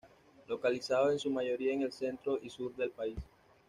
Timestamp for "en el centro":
1.73-2.39